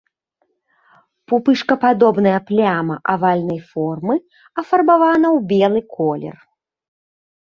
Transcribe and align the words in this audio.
Пупышкападобная 1.31 2.39
пляма 2.49 2.95
авальнай 3.15 3.61
формы 3.75 4.15
афарбавана 4.63 5.27
ў 5.37 5.39
белы 5.53 5.81
колер. 5.97 6.37